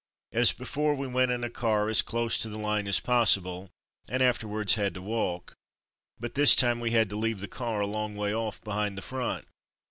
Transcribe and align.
As 0.31 0.51
before, 0.51 0.95
we 0.95 1.05
went 1.05 1.29
in 1.31 1.43
a 1.43 1.49
car 1.51 1.87
as 1.87 2.01
close 2.01 2.35
to 2.39 2.49
the 2.49 2.57
line 2.57 2.87
as 2.87 2.99
possible, 2.99 3.69
and 4.09 4.23
afterwards 4.23 4.73
had 4.73 4.95
to 4.95 5.01
walk, 5.03 5.53
but 6.19 6.33
this 6.33 6.55
time 6.55 6.79
we 6.79 6.89
had 6.89 7.07
to 7.09 7.15
leave 7.15 7.39
the 7.39 7.47
car 7.47 7.81
a 7.81 7.85
long 7.85 8.15
way 8.15 8.33
off 8.33 8.59
behind 8.63 8.97
the 8.97 9.03
front. 9.03 9.45